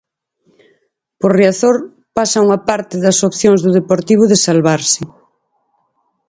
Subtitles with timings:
[1.19, 1.77] Por Riazor
[2.17, 5.01] pasa unha parte das opción do Deportivo de salvarse.